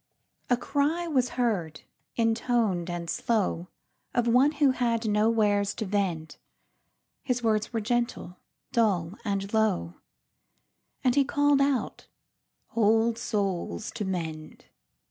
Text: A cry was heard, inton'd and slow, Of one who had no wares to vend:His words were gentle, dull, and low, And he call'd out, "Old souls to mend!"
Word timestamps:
A 0.49 0.57
cry 0.57 1.05
was 1.05 1.29
heard, 1.37 1.81
inton'd 2.15 2.89
and 2.89 3.07
slow, 3.07 3.67
Of 4.15 4.27
one 4.27 4.53
who 4.53 4.71
had 4.71 5.07
no 5.07 5.29
wares 5.29 5.75
to 5.75 5.85
vend:His 5.85 7.43
words 7.43 7.71
were 7.71 7.81
gentle, 7.81 8.37
dull, 8.71 9.13
and 9.23 9.53
low, 9.53 9.97
And 11.03 11.13
he 11.13 11.23
call'd 11.23 11.61
out, 11.61 12.07
"Old 12.75 13.19
souls 13.19 13.91
to 13.91 14.03
mend!" 14.03 14.65